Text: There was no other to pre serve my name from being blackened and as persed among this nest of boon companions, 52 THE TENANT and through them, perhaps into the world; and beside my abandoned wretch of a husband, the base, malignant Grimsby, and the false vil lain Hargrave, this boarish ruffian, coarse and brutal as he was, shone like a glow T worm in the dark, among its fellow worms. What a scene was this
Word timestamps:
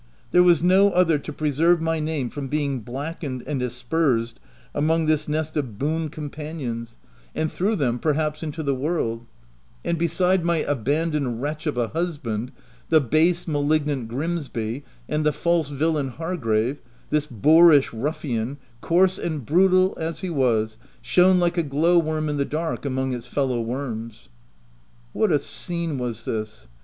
There 0.31 0.41
was 0.41 0.63
no 0.63 0.89
other 0.93 1.19
to 1.19 1.31
pre 1.31 1.51
serve 1.51 1.79
my 1.79 1.99
name 1.99 2.31
from 2.31 2.47
being 2.47 2.79
blackened 2.79 3.43
and 3.45 3.61
as 3.61 3.79
persed 3.83 4.39
among 4.73 5.05
this 5.05 5.27
nest 5.27 5.55
of 5.55 5.77
boon 5.77 6.09
companions, 6.09 6.97
52 7.03 7.03
THE 7.03 7.07
TENANT 7.35 7.41
and 7.41 7.51
through 7.51 7.75
them, 7.75 7.99
perhaps 7.99 8.41
into 8.41 8.63
the 8.63 8.73
world; 8.73 9.27
and 9.85 9.99
beside 9.99 10.43
my 10.43 10.57
abandoned 10.57 11.39
wretch 11.39 11.67
of 11.67 11.77
a 11.77 11.89
husband, 11.89 12.51
the 12.89 12.99
base, 12.99 13.47
malignant 13.47 14.07
Grimsby, 14.07 14.83
and 15.07 15.23
the 15.23 15.31
false 15.31 15.69
vil 15.69 15.91
lain 15.91 16.07
Hargrave, 16.07 16.81
this 17.11 17.27
boarish 17.27 17.93
ruffian, 17.93 18.57
coarse 18.81 19.19
and 19.19 19.45
brutal 19.45 19.93
as 19.99 20.21
he 20.21 20.31
was, 20.31 20.79
shone 21.03 21.37
like 21.37 21.59
a 21.59 21.61
glow 21.61 22.01
T 22.01 22.07
worm 22.07 22.27
in 22.27 22.37
the 22.37 22.43
dark, 22.43 22.85
among 22.85 23.13
its 23.13 23.27
fellow 23.27 23.61
worms. 23.61 24.29
What 25.13 25.31
a 25.31 25.37
scene 25.37 25.99
was 25.99 26.25
this 26.25 26.69